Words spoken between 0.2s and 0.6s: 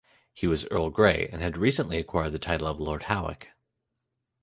He